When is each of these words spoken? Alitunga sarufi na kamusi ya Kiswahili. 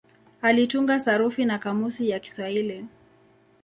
Alitunga 0.41 0.99
sarufi 0.99 1.45
na 1.45 1.59
kamusi 1.59 2.09
ya 2.09 2.19
Kiswahili. 2.19 2.85